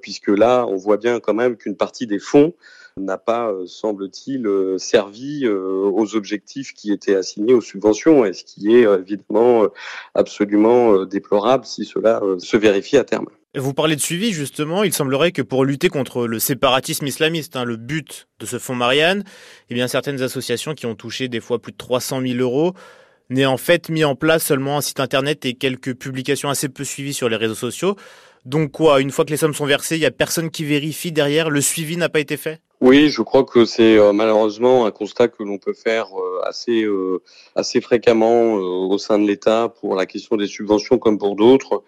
puisque 0.00 0.28
là, 0.28 0.66
on 0.66 0.76
voit 0.76 0.96
bien 0.96 1.20
quand 1.20 1.34
même 1.34 1.56
qu'une 1.56 1.76
partie 1.76 2.06
des 2.06 2.18
fonds 2.18 2.54
n'a 2.96 3.18
pas, 3.18 3.52
semble-t-il, 3.66 4.48
servi 4.78 5.46
aux 5.46 6.16
objectifs 6.16 6.72
qui 6.72 6.92
étaient 6.92 7.16
assignés 7.16 7.54
aux 7.54 7.60
subventions, 7.60 8.24
et 8.24 8.32
ce 8.32 8.44
qui 8.44 8.74
est 8.74 8.84
évidemment 8.84 9.68
absolument 10.14 11.04
déplorable 11.04 11.64
si 11.66 11.84
cela 11.84 12.22
se 12.38 12.56
vérifie 12.56 12.96
à 12.96 13.04
terme. 13.04 13.26
Vous 13.56 13.72
parlez 13.72 13.94
de 13.94 14.00
suivi, 14.00 14.32
justement. 14.32 14.82
Il 14.82 14.92
semblerait 14.92 15.30
que 15.30 15.40
pour 15.40 15.64
lutter 15.64 15.88
contre 15.88 16.26
le 16.26 16.40
séparatisme 16.40 17.06
islamiste, 17.06 17.54
hein, 17.54 17.64
le 17.64 17.76
but 17.76 18.26
de 18.40 18.46
ce 18.46 18.58
fonds 18.58 18.74
Marianne, 18.74 19.22
eh 19.70 19.74
bien, 19.74 19.86
certaines 19.86 20.22
associations 20.22 20.74
qui 20.74 20.86
ont 20.86 20.96
touché 20.96 21.28
des 21.28 21.40
fois 21.40 21.62
plus 21.62 21.70
de 21.70 21.76
300 21.76 22.20
000 22.20 22.38
euros 22.40 22.74
n'aient 23.30 23.46
en 23.46 23.56
fait 23.56 23.90
mis 23.90 24.02
en 24.02 24.16
place 24.16 24.44
seulement 24.44 24.78
un 24.78 24.80
site 24.80 24.98
internet 24.98 25.46
et 25.46 25.54
quelques 25.54 25.94
publications 25.94 26.50
assez 26.50 26.68
peu 26.68 26.82
suivies 26.82 27.14
sur 27.14 27.28
les 27.28 27.36
réseaux 27.36 27.54
sociaux. 27.54 27.96
Donc 28.44 28.72
quoi, 28.72 29.00
une 29.00 29.12
fois 29.12 29.24
que 29.24 29.30
les 29.30 29.36
sommes 29.36 29.54
sont 29.54 29.66
versées, 29.66 29.96
il 29.96 30.00
n'y 30.00 30.06
a 30.06 30.10
personne 30.10 30.50
qui 30.50 30.64
vérifie 30.64 31.12
derrière, 31.12 31.48
le 31.48 31.60
suivi 31.60 31.96
n'a 31.96 32.08
pas 32.08 32.20
été 32.20 32.36
fait? 32.36 32.60
Oui, 32.84 33.08
je 33.08 33.22
crois 33.22 33.44
que 33.44 33.64
c'est 33.64 33.96
euh, 33.96 34.12
malheureusement 34.12 34.84
un 34.84 34.90
constat 34.90 35.28
que 35.28 35.42
l'on 35.42 35.56
peut 35.56 35.72
faire 35.72 36.08
euh, 36.18 36.42
assez 36.44 36.82
euh, 36.82 37.22
assez 37.56 37.80
fréquemment 37.80 38.52
au 38.52 38.98
sein 38.98 39.18
de 39.18 39.26
l'État 39.26 39.72
pour 39.80 39.94
la 39.96 40.04
question 40.04 40.36
des 40.36 40.46
subventions 40.46 40.98
comme 40.98 41.16
pour 41.16 41.34
d'autres. 41.34 41.82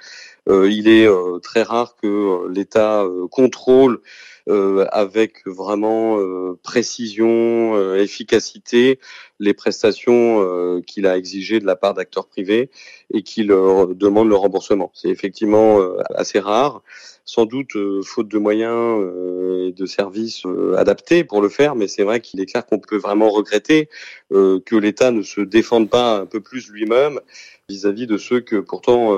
il 0.48 0.88
est 0.88 1.06
très 1.42 1.62
rare 1.62 1.96
que 2.00 2.48
l'État 2.48 3.04
contrôle 3.30 4.00
avec 4.48 5.46
vraiment 5.46 6.18
précision, 6.62 7.94
efficacité 7.96 8.98
les 9.40 9.54
prestations 9.54 10.80
qu'il 10.86 11.06
a 11.06 11.16
exigées 11.16 11.60
de 11.60 11.66
la 11.66 11.76
part 11.76 11.94
d'acteurs 11.94 12.26
privés 12.26 12.70
et 13.12 13.22
qu'il 13.22 13.48
demande 13.48 14.28
le 14.28 14.36
remboursement. 14.36 14.92
C'est 14.94 15.08
effectivement 15.08 15.80
assez 16.14 16.38
rare 16.38 16.82
sans 17.26 17.44
doute 17.44 17.74
euh, 17.74 18.02
faute 18.02 18.28
de 18.28 18.38
moyens 18.38 19.02
euh, 19.02 19.68
et 19.68 19.72
de 19.72 19.84
services 19.84 20.46
euh, 20.46 20.76
adaptés 20.76 21.24
pour 21.24 21.42
le 21.42 21.48
faire, 21.48 21.74
mais 21.74 21.88
c'est 21.88 22.04
vrai 22.04 22.20
qu'il 22.20 22.40
est 22.40 22.46
clair 22.46 22.64
qu'on 22.64 22.78
peut 22.78 22.96
vraiment 22.96 23.28
regretter 23.30 23.88
que 24.30 24.76
l'État 24.76 25.10
ne 25.10 25.22
se 25.22 25.40
défende 25.40 25.90
pas 25.90 26.18
un 26.18 26.26
peu 26.26 26.40
plus 26.40 26.70
lui-même 26.70 27.20
vis-à-vis 27.68 28.06
de 28.06 28.16
ceux 28.16 28.40
que 28.40 28.56
pourtant 28.56 29.16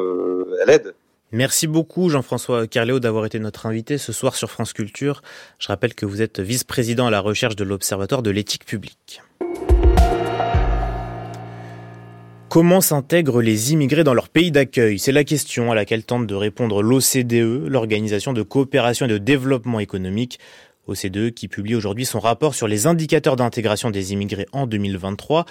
elle 0.63 0.71
aide. 0.71 0.95
Merci 1.31 1.67
beaucoup 1.67 2.09
Jean-François 2.09 2.67
Carléo 2.67 3.01
d'avoir 3.01 3.27
été 3.27 3.39
notre 3.39 3.67
invité 3.67 3.99
ce 3.99 4.13
soir 4.13 4.35
sur 4.35 4.51
France 4.51 4.73
Culture. 4.73 5.21
Je 5.59 5.69
rappelle 5.69 5.95
que 5.95 6.07
vous 6.07 6.23
êtes 6.23 6.41
vice-président 6.41 7.07
à 7.07 7.11
la 7.11 7.21
recherche 7.21 7.55
de 7.55 7.65
l'Observatoire 7.65 8.23
de 8.23 8.31
l'éthique 8.31 8.65
publique. 8.65 9.21
Comment 12.49 12.81
s'intègrent 12.81 13.43
les 13.43 13.75
immigrés 13.75 14.05
dans 14.05 14.15
leur 14.15 14.31
pays 14.31 14.51
d'accueil? 14.51 14.99
C'est 14.99 15.13
la 15.13 15.23
question 15.23 15.71
à 15.71 15.75
laquelle 15.75 16.03
tente 16.03 16.27
de 16.27 16.35
répondre 16.35 16.81
l'OCDE, 16.81 17.69
l'Organisation 17.69 18.33
de 18.33 18.41
coopération 18.41 19.05
et 19.05 19.11
de 19.11 19.19
développement 19.19 19.81
économique. 19.81 20.39
OCDE 20.87 21.35
qui 21.35 21.49
publie 21.49 21.75
aujourd'hui 21.75 22.07
son 22.07 22.21
rapport 22.21 22.55
sur 22.55 22.67
les 22.67 22.87
indicateurs 22.87 23.37
d'intégration 23.37 23.91
des 23.91 24.15
immigrés 24.15 24.47
en 24.53 24.67
2023. 24.67 25.45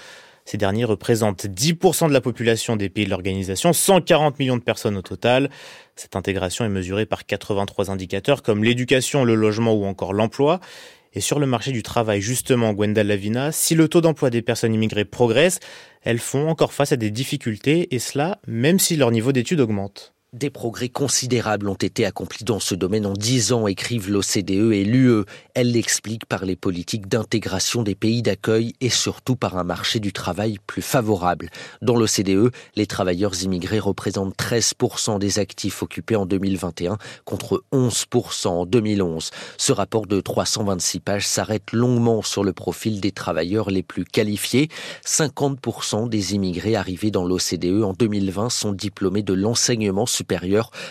Ces 0.47 0.57
derniers 0.57 0.85
représentent 0.85 1.45
10% 1.45 2.07
de 2.07 2.13
la 2.13 2.21
population 2.21 2.77
des 2.77 2.87
pays 2.87 3.03
de 3.03 3.09
l'organisation, 3.09 3.73
140 3.73 4.39
millions 4.39 4.55
de 4.55 4.61
personnes 4.61 4.95
au 4.95 5.01
total. 5.01 5.49
Cette 5.97 6.15
intégration 6.15 6.63
est 6.63 6.69
mesurée 6.69 7.05
par 7.05 7.25
83 7.25 7.91
indicateurs 7.91 8.43
comme 8.43 8.63
l'éducation, 8.63 9.25
le 9.25 9.35
logement 9.35 9.73
ou 9.73 9.83
encore 9.83 10.13
l'emploi. 10.13 10.61
Et 11.11 11.19
sur 11.19 11.39
le 11.39 11.47
marché 11.47 11.73
du 11.73 11.83
travail, 11.83 12.21
justement, 12.21 12.71
Gwenda 12.71 13.03
Lavina, 13.03 13.51
si 13.51 13.75
le 13.75 13.89
taux 13.89 13.99
d'emploi 13.99 14.29
des 14.29 14.41
personnes 14.41 14.73
immigrées 14.73 15.03
progresse, 15.03 15.59
elles 16.01 16.17
font 16.17 16.47
encore 16.47 16.71
face 16.71 16.93
à 16.93 16.95
des 16.95 17.11
difficultés, 17.11 17.93
et 17.93 17.99
cela 17.99 18.39
même 18.47 18.79
si 18.79 18.95
leur 18.95 19.11
niveau 19.11 19.33
d'études 19.33 19.59
augmente. 19.59 20.13
Des 20.33 20.49
progrès 20.49 20.89
considérables 20.89 21.69
ont 21.69 21.75
été 21.75 22.05
accomplis 22.05 22.43
dans 22.43 22.59
ce 22.59 22.75
domaine 22.75 23.05
en 23.05 23.13
dix 23.13 23.53
ans, 23.53 23.65
écrivent 23.65 24.11
l'OCDE 24.11 24.73
et 24.73 24.83
l'UE. 24.83 25.23
Elle 25.53 25.71
l'explique 25.71 26.25
par 26.25 26.43
les 26.43 26.57
politiques 26.57 27.07
d'intégration 27.07 27.81
des 27.81 27.95
pays 27.95 28.21
d'accueil 28.21 28.73
et 28.81 28.89
surtout 28.89 29.37
par 29.37 29.57
un 29.57 29.63
marché 29.63 30.01
du 30.01 30.11
travail 30.11 30.57
plus 30.67 30.81
favorable. 30.81 31.49
Dans 31.81 31.95
l'OCDE, 31.95 32.51
les 32.75 32.85
travailleurs 32.85 33.41
immigrés 33.41 33.79
représentent 33.79 34.35
13% 34.37 35.17
des 35.17 35.39
actifs 35.39 35.81
occupés 35.81 36.17
en 36.17 36.25
2021 36.25 36.97
contre 37.23 37.63
11% 37.71 38.47
en 38.49 38.65
2011. 38.65 39.31
Ce 39.57 39.71
rapport 39.71 40.07
de 40.07 40.19
326 40.19 40.99
pages 40.99 41.25
s'arrête 41.25 41.71
longuement 41.71 42.21
sur 42.21 42.43
le 42.43 42.51
profil 42.51 42.99
des 42.99 43.13
travailleurs 43.13 43.69
les 43.69 43.81
plus 43.81 44.03
qualifiés. 44.03 44.67
50% 45.05 46.09
des 46.09 46.35
immigrés 46.35 46.75
arrivés 46.75 47.11
dans 47.11 47.23
l'OCDE 47.23 47.81
en 47.81 47.93
2020 47.93 48.49
sont 48.49 48.73
diplômés 48.73 49.23
de 49.23 49.33
l'enseignement 49.33 50.05
supérieur 50.05 50.26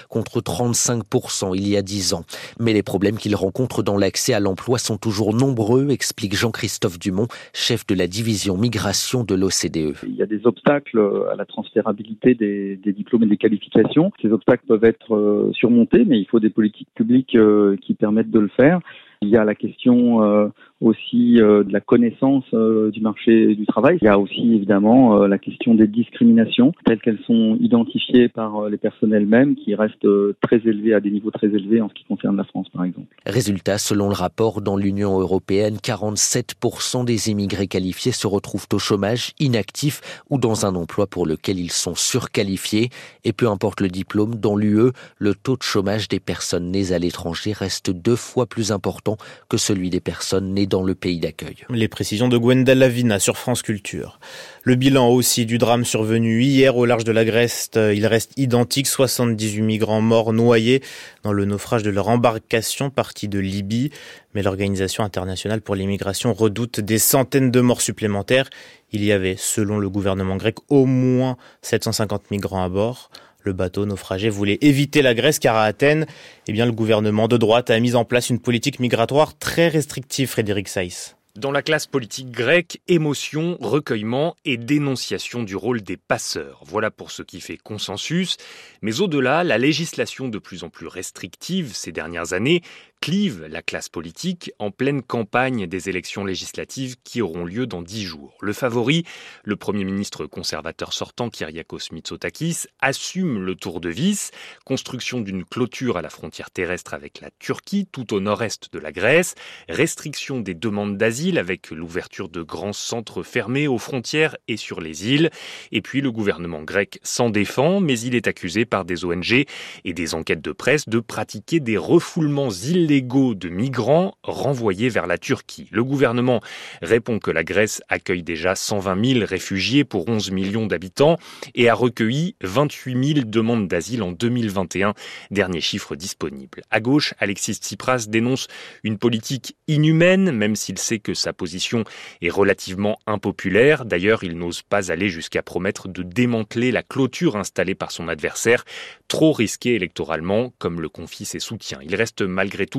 contre 0.09 0.41
35% 0.41 1.53
il 1.55 1.69
y 1.69 1.77
a 1.77 1.83
10 1.83 2.15
ans. 2.15 2.25
Mais 2.59 2.73
les 2.73 2.83
problèmes 2.83 3.17
qu'ils 3.17 3.37
rencontrent 3.37 3.83
dans 3.83 3.97
l'accès 3.97 4.35
à 4.35 4.41
l'emploi 4.41 4.79
sont 4.79 4.97
toujours 4.97 5.35
nombreux, 5.35 5.89
explique 5.91 6.35
Jean-Christophe 6.35 6.99
Dumont, 6.99 7.29
chef 7.53 7.87
de 7.87 7.95
la 7.95 8.07
division 8.07 8.57
migration 8.57 9.25
de 9.25 9.35
l'OCDE. 9.35 9.97
Il 10.07 10.17
y 10.17 10.23
a 10.23 10.27
des 10.27 10.47
obstacles 10.47 11.01
à 11.31 11.37
la 11.37 11.45
transférabilité 11.45 12.35
des, 12.35 12.77
des 12.77 12.93
diplômes 12.93 13.25
et 13.25 13.27
des 13.27 13.37
qualifications. 13.37 14.13
Ces 14.23 14.33
obstacles 14.33 14.65
peuvent 14.67 14.85
être 14.85 15.15
euh, 15.15 15.51
surmontés, 15.53 16.05
mais 16.05 16.19
il 16.19 16.27
faut 16.27 16.41
des 16.41 16.51
politiques 16.51 16.89
publiques 16.95 17.35
euh, 17.35 17.77
qui 17.83 17.95
permettent 17.95 18.31
de 18.31 18.41
le 18.41 18.49
faire. 18.49 18.81
Il 19.23 19.29
y 19.29 19.37
a 19.37 19.45
la 19.45 19.55
question 19.55 20.23
euh, 20.23 20.49
aussi 20.81 21.41
euh, 21.41 21.65
de 21.65 21.73
la 21.73 21.81
connaissance 21.81 22.45
euh, 22.53 22.91
du 22.91 23.01
marché 23.01 23.55
du 23.55 23.67
travail. 23.67 23.99
Il 24.03 24.05
y 24.05 24.09
a 24.09 24.19
aussi 24.19 24.55
évidemment 24.55 25.27
la 25.27 25.39
question 25.39 25.75
des 25.75 25.87
discriminations 25.87 26.73
telles 26.85 27.01
qu'elles 27.01 27.21
sont 27.27 27.57
identifiées 27.61 28.29
par 28.29 28.69
les 28.69 28.77
personnes 28.77 29.13
elles-mêmes 29.13 29.57
qui 29.57 29.75
restent 29.75 30.07
très 30.43 30.57
élevées 30.59 30.95
à 30.95 31.01
des 31.01 31.11
niveaux 31.11 31.31
très 31.31 31.49
élevés 31.49 31.81
en 31.81 31.89
ce 31.89 31.95
qui 31.95 32.05
concerne 32.05 32.37
la 32.37 32.45
France 32.45 32.69
par 32.69 32.85
exemple. 32.85 33.09
Résultat, 33.25 33.79
selon 33.79 34.09
le 34.09 34.15
rapport 34.15 34.61
dans 34.61 34.77
l'Union 34.77 35.19
européenne, 35.19 35.77
47% 35.77 37.05
des 37.05 37.31
immigrés 37.31 37.67
qualifiés 37.67 38.13
se 38.13 38.27
retrouvent 38.27 38.67
au 38.73 38.79
chômage, 38.79 39.33
inactifs 39.39 40.01
ou 40.31 40.39
dans 40.39 40.67
un 40.67 40.75
emploi 40.75 41.07
pour 41.07 41.27
lequel 41.27 41.59
ils 41.59 41.73
sont 41.73 41.95
surqualifiés. 41.95 42.91
Et 43.25 43.33
peu 43.33 43.49
importe 43.49 43.81
le 43.81 43.89
diplôme, 43.89 44.35
dans 44.37 44.57
l'UE, 44.57 44.93
le 45.19 45.35
taux 45.35 45.57
de 45.57 45.63
chômage 45.63 46.09
des 46.09 46.21
personnes 46.21 46.71
nées 46.71 46.93
à 46.93 46.99
l'étranger 46.99 47.53
reste 47.53 47.91
deux 47.91 48.17
fois 48.17 48.47
plus 48.47 48.73
important 48.73 49.17
que 49.49 49.57
celui 49.57 49.91
des 49.91 50.01
personnes 50.01 50.55
nées 50.55 50.66
dans 50.67 50.83
le 50.83 50.95
pays 50.95 51.19
d'accueil. 51.19 51.57
Les 51.71 51.89
précisions 51.89 52.29
de 52.29 52.37
Gwendal 52.39 52.79
Lavina 52.79 53.19
sur 53.19 53.37
France 53.37 53.63
Culture. 53.63 54.19
Le 54.63 54.75
bilan 54.75 55.09
aussi 55.09 55.47
du 55.47 55.59
drame 55.59 55.85
survenu 55.85 56.43
hier 56.43 56.77
au 56.77 56.85
large 56.85 57.05
de 57.05 57.13
la 57.13 57.25
Grèce, 57.25 57.71
euh, 57.77 57.95
il 57.95 58.07
reste 58.07 58.33
identique, 58.37 58.87
78 58.87 59.63
migrants 59.63 60.01
morts 60.01 60.33
noyés 60.33 60.83
dans 61.23 61.33
le 61.33 61.45
naufrage 61.45 61.83
de 61.83 61.91
leur 61.91 62.09
embarcation 62.09 62.91
partie 62.91 63.29
de 63.29 63.39
Libye. 63.39 63.91
Mais 64.35 64.43
l'Organisation 64.43 65.05
internationale 65.05 65.61
pour 65.63 65.75
l'immigration 65.75 66.33
redoute 66.33 66.81
des 66.81 66.99
centaines 66.99 67.51
de 67.51 67.61
morts 67.61 67.81
supplémentaires. 67.81 68.51
Il 68.93 69.05
y 69.05 69.13
avait, 69.13 69.37
selon 69.39 69.79
le 69.79 69.89
gouvernement 69.89 70.37
grec, 70.37 70.57
au 70.69 70.87
moins 70.87 71.37
750 71.63 72.31
migrants 72.31 72.63
à 72.63 72.69
bord. 72.69 73.11
Le 73.47 73.53
bateau 73.53 73.87
naufragé 73.87 74.29
voulait 74.29 74.59
éviter 74.61 75.03
la 75.03 75.15
Grèce 75.15 75.39
car 75.39 75.55
à 75.55 75.63
Athènes, 75.63 76.07
eh 76.49 76.53
bien, 76.53 76.67
le 76.67 76.73
gouvernement 76.73 77.29
de 77.29 77.37
droite 77.37 77.71
a 77.71 77.79
mis 77.79 77.95
en 77.95 78.05
place 78.05 78.29
une 78.29 78.41
politique 78.41 78.81
migratoire 78.81 79.39
très 79.39 79.69
restrictive, 79.69 80.29
Frédéric 80.29 80.67
Saïs. 80.67 81.15
Dans 81.37 81.53
la 81.53 81.63
classe 81.63 81.87
politique 81.87 82.33
grecque, 82.33 82.81
émotion, 82.89 83.57
recueillement 83.61 84.35
et 84.45 84.57
dénonciation 84.57 85.45
du 85.45 85.55
rôle 85.55 85.83
des 85.83 85.97
passeurs. 85.97 86.63
Voilà 86.65 86.91
pour 86.91 87.13
ce 87.13 87.23
qui 87.23 87.41
fait 87.41 87.57
consensus. 87.57 88.37
Mais 88.83 89.01
au-delà, 89.01 89.45
la 89.45 89.59
législation 89.59 90.27
de 90.27 90.39
plus 90.39 90.65
en 90.65 90.69
plus 90.69 90.89
restrictive 90.89 91.77
ces 91.77 91.93
dernières 91.93 92.33
années 92.33 92.63
clive 93.01 93.47
la 93.49 93.63
classe 93.63 93.89
politique 93.89 94.53
en 94.59 94.71
pleine 94.71 95.03
campagne 95.03 95.67
des 95.67 95.89
élections 95.89 96.25
législatives 96.25 96.97
qui 97.05 97.23
auront 97.23 97.45
lieu 97.45 97.67
dans 97.67 97.83
dix 97.83 98.05
jours. 98.05 98.37
Le 98.41 98.53
favori, 98.53 99.05
le 99.45 99.57
Premier 99.57 99.85
ministre 99.85 100.27
conservateur 100.27 100.93
sortant 100.93 101.29
Kyriakos 101.29 101.93
Mitsotakis, 101.93 102.65
assume 102.81 103.45
le 103.45 103.55
tour 103.55 103.81
de 103.81 103.89
vis, 103.89 104.31
construction 104.65 105.21
d'une 105.21 105.45
clôture 105.45 105.97
à 105.97 106.03
la 106.03 106.11
frontière 106.11 106.51
terrestre 106.51 106.95
avec 106.95 107.21
la 107.21 107.31
Turquie, 107.39 107.87
tout 107.91 108.15
au 108.15 108.21
nord-est 108.21 108.73
de 108.73 108.79
la 108.79 108.93
Grèce, 108.93 109.35
restriction 109.69 110.41
des 110.41 110.55
demandes 110.55 110.97
d'asile 110.97 111.39
avec 111.39 111.71
l'ouverture 111.71 112.29
de 112.29 112.43
grands 112.43 112.73
centres 112.73 113.23
fermés 113.23 113.69
aux 113.69 113.79
frontières 113.79 114.37
et 114.49 114.57
sur 114.57 114.81
les 114.81 115.09
îles, 115.09 115.31
et 115.71 115.83
puis 115.83 116.01
le 116.01 116.11
gouvernement 116.11 116.63
grec 116.63 116.99
s'en 117.03 117.31
défend, 117.31 117.81
mais 117.81 117.99
il 118.01 118.15
est 118.15 118.27
accusé 118.27 118.65
par 118.65 118.85
des 118.85 119.05
ONG 119.05 119.45
et 119.85 119.93
des 119.93 120.15
enquêtes 120.15 120.43
de 120.43 120.53
presse 120.53 120.89
de 120.89 121.01
pratiquer 121.01 121.61
des 121.61 121.77
refoulements 121.77 122.51
illégaux 122.51 122.86
illégaux 122.87 123.35
de 123.35 123.49
migrants 123.49 124.15
renvoyés 124.23 124.89
vers 124.89 125.09
la 125.09 125.19
Turquie. 125.19 125.69
Le 125.73 125.83
gouvernement 125.83 126.41
répond 126.83 127.19
que 127.19 127.33
la 127.33 127.43
Grèce 127.43 127.83
accueille 127.89 128.23
déjà 128.23 128.55
120 128.55 129.15
000 129.15 129.27
réfugiés 129.27 129.83
pour 129.83 130.09
11 130.09 130.31
millions 130.31 130.67
d'habitants 130.67 131.19
et 131.57 131.69
a 131.69 131.75
recueilli 131.75 132.37
28 132.43 133.15
000 133.15 133.27
demandes 133.27 133.67
d'asile 133.67 134.05
en 134.05 134.13
2021, 134.13 134.95
dernier 135.33 135.61
chiffre 135.61 135.97
disponible. 135.97 136.63
À 136.71 136.79
gauche, 136.79 137.15
Alexis 137.19 137.55
Tsipras 137.55 138.07
dénonce 138.09 138.47
une 138.85 138.99
politique 138.99 139.57
inhumaine, 139.67 140.31
même 140.31 140.55
s'il 140.55 140.79
sait 140.79 141.01
que 141.01 141.13
sa 141.13 141.33
position 141.33 141.83
est 142.23 142.31
relativement 142.31 143.01
impopulaire. 143.09 143.85
D'ailleurs, 143.85 144.23
il 144.23 144.39
n'ose 144.39 144.63
pas 144.63 144.93
aller 144.93 145.09
jusqu'à 145.09 145.43
promettre 145.43 145.89
de 145.89 146.05
démanteler 146.05 146.71
la 146.71 146.85
clôture 146.85 147.37
installée 147.37 147.75
par 147.75 147.91
son 147.91 148.07
adversaire, 148.07 148.65
trop 149.09 149.33
risquée 149.33 149.75
électoralement, 149.75 150.53
comme 150.59 150.81
le 150.81 150.89
confient 150.89 151.25
ses 151.25 151.41
soutiens. 151.41 151.81
Il 151.83 151.97
reste 151.97 152.23
malgré 152.23 152.67
tout 152.67 152.76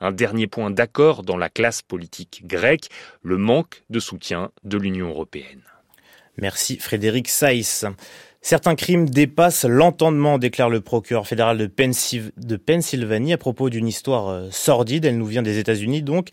un 0.00 0.12
dernier 0.12 0.46
point 0.46 0.70
d'accord 0.70 1.22
dans 1.22 1.36
la 1.36 1.48
classe 1.48 1.82
politique 1.82 2.42
grecque, 2.46 2.88
le 3.22 3.36
manque 3.36 3.82
de 3.90 4.00
soutien 4.00 4.50
de 4.64 4.78
l'Union 4.78 5.08
européenne. 5.08 5.62
Merci 6.36 6.78
Frédéric 6.78 7.28
Saïs. 7.28 7.84
Certains 8.42 8.74
crimes 8.74 9.08
dépassent 9.08 9.66
l'entendement, 9.66 10.38
déclare 10.38 10.70
le 10.70 10.80
procureur 10.80 11.26
fédéral 11.26 11.58
de, 11.58 12.56
Pennsylvanie 12.56 13.34
à 13.34 13.38
propos 13.38 13.68
d'une 13.68 13.86
histoire 13.86 14.28
euh, 14.28 14.48
sordide. 14.50 15.04
Elle 15.04 15.18
nous 15.18 15.26
vient 15.26 15.42
des 15.42 15.58
États-Unis 15.58 16.02
donc, 16.02 16.28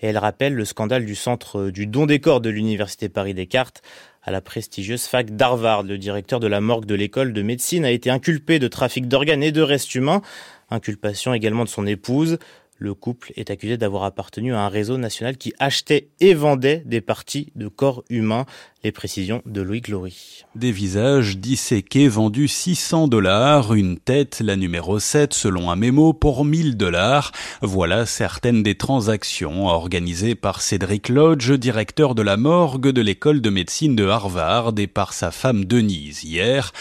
et 0.00 0.06
elle 0.06 0.16
rappelle 0.16 0.54
le 0.54 0.64
scandale 0.64 1.04
du 1.04 1.14
centre 1.14 1.58
euh, 1.58 1.72
du 1.72 1.86
don 1.86 2.06
des 2.06 2.18
corps 2.18 2.40
de 2.40 2.48
l'Université 2.48 3.10
Paris-Descartes 3.10 3.82
à 4.22 4.30
la 4.30 4.40
prestigieuse 4.40 5.04
fac 5.04 5.36
d'Harvard. 5.36 5.82
Le 5.82 5.98
directeur 5.98 6.40
de 6.40 6.46
la 6.46 6.62
morgue 6.62 6.86
de 6.86 6.94
l'école 6.94 7.34
de 7.34 7.42
médecine 7.42 7.84
a 7.84 7.90
été 7.90 8.08
inculpé 8.08 8.58
de 8.58 8.68
trafic 8.68 9.06
d'organes 9.06 9.42
et 9.42 9.52
de 9.52 9.62
restes 9.62 9.94
humains, 9.94 10.22
inculpation 10.70 11.34
également 11.34 11.64
de 11.64 11.68
son 11.68 11.86
épouse. 11.86 12.38
Le 12.82 12.94
couple 12.94 13.34
est 13.36 13.50
accusé 13.50 13.76
d'avoir 13.76 14.04
appartenu 14.04 14.54
à 14.54 14.62
un 14.62 14.70
réseau 14.70 14.96
national 14.96 15.36
qui 15.36 15.52
achetait 15.58 16.08
et 16.18 16.32
vendait 16.32 16.82
des 16.86 17.02
parties 17.02 17.52
de 17.54 17.68
corps 17.68 18.02
humains. 18.08 18.46
Les 18.82 18.92
précisions 18.92 19.42
de 19.44 19.60
Louis 19.60 19.82
Glory. 19.82 20.46
Des 20.54 20.72
visages 20.72 21.36
disséqués 21.36 22.08
vendus 22.08 22.48
600 22.48 23.08
dollars, 23.08 23.74
une 23.74 23.98
tête, 23.98 24.40
la 24.42 24.56
numéro 24.56 24.98
7 24.98 25.34
selon 25.34 25.70
un 25.70 25.76
mémo, 25.76 26.14
pour 26.14 26.46
1000 26.46 26.78
dollars. 26.78 27.32
Voilà 27.60 28.06
certaines 28.06 28.62
des 28.62 28.76
transactions 28.76 29.66
organisées 29.66 30.34
par 30.34 30.62
Cédric 30.62 31.10
Lodge, 31.10 31.52
directeur 31.52 32.14
de 32.14 32.22
la 32.22 32.38
morgue 32.38 32.88
de 32.88 33.02
l'école 33.02 33.42
de 33.42 33.50
médecine 33.50 33.94
de 33.94 34.06
Harvard 34.06 34.72
et 34.78 34.86
par 34.86 35.12
sa 35.12 35.30
femme 35.30 35.66
Denise 35.66 36.24
hier. 36.24 36.72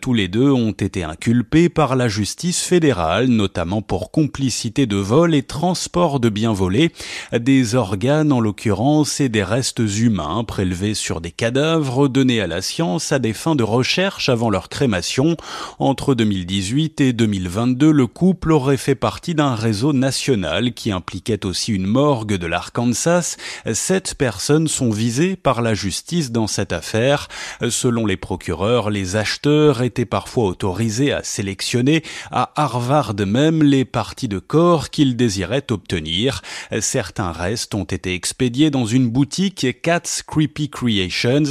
Tous 0.00 0.14
les 0.14 0.28
deux 0.28 0.52
ont 0.52 0.70
été 0.70 1.02
inculpés 1.02 1.68
par 1.68 1.96
la 1.96 2.06
justice 2.06 2.62
fédérale, 2.62 3.26
notamment 3.26 3.82
pour 3.82 4.12
complicité 4.12 4.86
de 4.86 4.94
vol 4.94 5.34
et 5.34 5.42
transport 5.48 6.20
de 6.20 6.28
biens 6.28 6.52
volés, 6.52 6.92
des 7.32 7.74
organes 7.74 8.32
en 8.32 8.40
l'occurrence 8.40 9.20
et 9.20 9.28
des 9.28 9.42
restes 9.42 9.80
humains 9.80 10.44
prélevés 10.44 10.94
sur 10.94 11.20
des 11.20 11.30
cadavres 11.30 12.08
donnés 12.08 12.40
à 12.40 12.46
la 12.46 12.62
science 12.62 13.12
à 13.12 13.18
des 13.18 13.32
fins 13.32 13.56
de 13.56 13.62
recherche 13.62 14.28
avant 14.28 14.50
leur 14.50 14.68
crémation. 14.68 15.36
Entre 15.78 16.14
2018 16.14 17.00
et 17.00 17.12
2022, 17.12 17.90
le 17.90 18.06
couple 18.06 18.52
aurait 18.52 18.76
fait 18.76 18.94
partie 18.94 19.34
d'un 19.34 19.54
réseau 19.54 19.92
national 19.92 20.74
qui 20.74 20.92
impliquait 20.92 21.44
aussi 21.44 21.72
une 21.72 21.86
morgue 21.86 22.34
de 22.34 22.46
l'Arkansas. 22.46 23.36
Sept 23.72 24.14
personnes 24.14 24.68
sont 24.68 24.90
visées 24.90 25.36
par 25.36 25.62
la 25.62 25.74
justice 25.74 26.30
dans 26.30 26.46
cette 26.46 26.72
affaire. 26.72 27.28
Selon 27.68 28.06
les 28.06 28.16
procureurs, 28.16 28.90
les 28.90 29.16
acheteurs 29.16 29.82
étaient 29.82 30.04
parfois 30.04 30.44
autorisés 30.44 31.12
à 31.12 31.22
sélectionner 31.22 32.02
à 32.30 32.52
Harvard 32.56 33.14
même 33.24 33.62
les 33.62 33.84
parties 33.84 34.28
de 34.28 34.38
corps 34.38 34.90
qu'ils 34.90 35.16
désiraient 35.16 35.37
obtenir. 35.70 36.42
Certains 36.80 37.32
restes 37.32 37.74
ont 37.74 37.84
été 37.84 38.14
expédiés 38.14 38.70
dans 38.70 38.86
une 38.86 39.08
boutique 39.08 39.66
Cat's 39.82 40.22
Creepy 40.22 40.70
Creation 40.70 41.42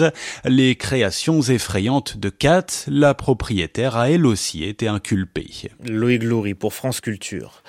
les 0.45 0.75
créations 0.75 1.41
effrayantes 1.41 2.17
de 2.17 2.29
Kat, 2.29 2.65
la 2.87 3.13
propriétaire 3.13 3.97
a 3.97 4.09
elle 4.09 4.25
aussi 4.25 4.63
été 4.63 4.87
inculpée. 4.87 5.47
Loïc 5.85 6.21
Glory 6.21 6.53
pour 6.53 6.73
France 6.73 7.01
Culture. 7.01 7.63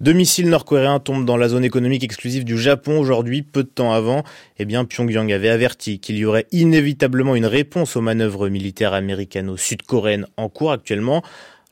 Deux 0.00 0.12
missiles 0.12 0.48
nord-coréens 0.48 0.98
tombent 0.98 1.24
dans 1.24 1.36
la 1.36 1.48
zone 1.48 1.64
économique 1.64 2.02
exclusive 2.02 2.44
du 2.44 2.58
Japon 2.58 2.98
aujourd'hui. 2.98 3.42
Peu 3.42 3.62
de 3.62 3.68
temps 3.68 3.92
avant, 3.92 4.24
eh 4.58 4.64
bien, 4.64 4.84
Pyongyang 4.84 5.32
avait 5.32 5.48
averti 5.48 6.00
qu'il 6.00 6.16
y 6.16 6.24
aurait 6.24 6.46
inévitablement 6.50 7.36
une 7.36 7.46
réponse 7.46 7.94
aux 7.94 8.00
manœuvres 8.00 8.48
militaires 8.48 8.94
américano-sud-coréennes 8.94 10.26
en 10.36 10.48
cours 10.48 10.72
actuellement. 10.72 11.22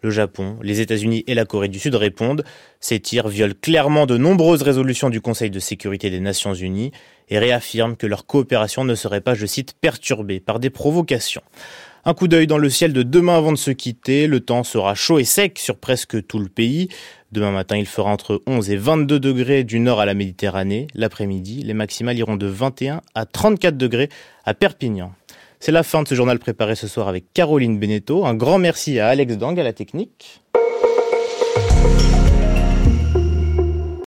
Le 0.02 0.10
Japon, 0.10 0.56
les 0.62 0.80
États-Unis 0.80 1.24
et 1.26 1.34
la 1.34 1.44
Corée 1.44 1.68
du 1.68 1.78
Sud 1.78 1.94
répondent. 1.94 2.44
Ces 2.80 3.00
tirs 3.00 3.28
violent 3.28 3.54
clairement 3.60 4.06
de 4.06 4.16
nombreuses 4.16 4.62
résolutions 4.62 5.10
du 5.10 5.20
Conseil 5.20 5.50
de 5.50 5.60
sécurité 5.60 6.08
des 6.10 6.20
Nations 6.20 6.54
Unies 6.54 6.92
et 7.28 7.38
réaffirment 7.38 7.96
que 7.96 8.06
leur 8.06 8.26
coopération 8.26 8.84
ne 8.84 8.94
serait 8.94 9.20
pas, 9.20 9.34
je 9.34 9.46
cite, 9.46 9.74
perturbée 9.80 10.40
par 10.40 10.58
des 10.58 10.70
provocations. 10.70 11.42
Un 12.06 12.14
coup 12.14 12.28
d'œil 12.28 12.46
dans 12.46 12.56
le 12.56 12.70
ciel 12.70 12.94
de 12.94 13.02
demain 13.02 13.36
avant 13.36 13.52
de 13.52 13.58
se 13.58 13.70
quitter. 13.70 14.26
Le 14.26 14.40
temps 14.40 14.64
sera 14.64 14.94
chaud 14.94 15.18
et 15.18 15.24
sec 15.24 15.58
sur 15.58 15.76
presque 15.76 16.26
tout 16.26 16.38
le 16.38 16.48
pays. 16.48 16.88
Demain 17.30 17.50
matin, 17.50 17.76
il 17.76 17.86
fera 17.86 18.10
entre 18.10 18.42
11 18.46 18.70
et 18.70 18.76
22 18.76 19.20
degrés 19.20 19.64
du 19.64 19.80
nord 19.80 20.00
à 20.00 20.06
la 20.06 20.14
Méditerranée. 20.14 20.86
L'après-midi, 20.94 21.62
les 21.62 21.74
maximales 21.74 22.16
iront 22.16 22.36
de 22.36 22.46
21 22.46 23.02
à 23.14 23.26
34 23.26 23.76
degrés 23.76 24.08
à 24.46 24.54
Perpignan. 24.54 25.12
C'est 25.62 25.72
la 25.72 25.82
fin 25.82 26.02
de 26.02 26.08
ce 26.08 26.14
journal 26.14 26.38
préparé 26.38 26.74
ce 26.74 26.88
soir 26.88 27.06
avec 27.06 27.34
Caroline 27.34 27.78
Beneteau. 27.78 28.24
Un 28.24 28.32
grand 28.32 28.58
merci 28.58 28.98
à 28.98 29.08
Alex 29.08 29.36
Dang 29.36 29.60
à 29.60 29.62
la 29.62 29.74
technique. 29.74 30.40